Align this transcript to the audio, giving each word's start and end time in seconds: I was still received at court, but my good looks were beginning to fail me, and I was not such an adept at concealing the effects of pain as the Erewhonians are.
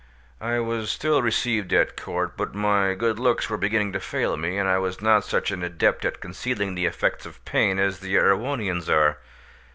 I 0.41 0.57
was 0.59 0.89
still 0.89 1.21
received 1.21 1.71
at 1.73 1.95
court, 1.95 2.35
but 2.35 2.55
my 2.55 2.95
good 2.95 3.19
looks 3.19 3.47
were 3.51 3.57
beginning 3.57 3.93
to 3.93 3.99
fail 3.99 4.35
me, 4.35 4.57
and 4.57 4.67
I 4.67 4.79
was 4.79 4.99
not 4.99 5.23
such 5.25 5.51
an 5.51 5.61
adept 5.61 6.05
at 6.05 6.19
concealing 6.19 6.73
the 6.73 6.87
effects 6.87 7.27
of 7.27 7.45
pain 7.45 7.77
as 7.77 7.99
the 7.99 8.15
Erewhonians 8.15 8.89
are. 8.89 9.19